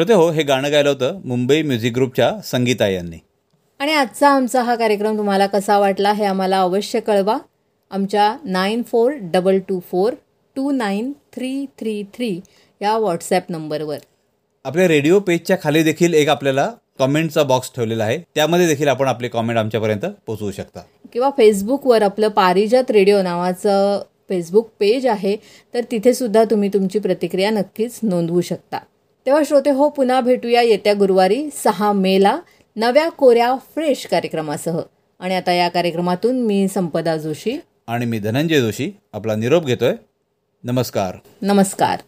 [0.00, 3.16] श्रोते हो हे गाणं गायलं होतं मुंबई म्युझिक ग्रुपच्या संगीता यांनी.
[3.78, 7.36] आणि आजचा आमचा हा कार्यक्रम तुम्हाला कसा वाटला हे आम्हाला अवश्य कळवा.
[7.90, 10.12] आमच्या nine four double two four
[10.56, 12.40] two nine three three three
[12.82, 13.98] या व्हॉट्सॲप नंबरवर.
[14.64, 18.18] आपल्या रेडिओ पेजच्या खाली देखील एक आपल्याला कमेंटचा बॉक्स ठेवलेला आहे.
[18.34, 20.80] त्यामध्ये देखील आपण आपले कॉमेंट आमच्यापर्यंत पोहोचवू शकता.
[21.12, 25.36] किंवा फेसबुकवर आपलं पारिजात रेडिओ नावाचं फेसबुक पेज आहे
[25.74, 28.78] तर तिथे सुद्धा तुम्ही तुमची प्रतिक्रिया नक्कीच नोंदवू शकता.
[29.26, 32.40] तेव्हा श्रोते हो पुन्हा भेटूया येत्या गुरुवारी सहा मेला
[32.76, 34.80] नव्या कोऱ्या फ्रेश कार्यक्रमासह.
[35.20, 37.58] आणि आता या कार्यक्रमातून मी संपदा जोशी.
[37.86, 39.92] आणि मी धनंजय जोशी आपला निरोप घेतोय.
[40.64, 41.16] नमस्कार.
[41.42, 42.00] नमस्कार.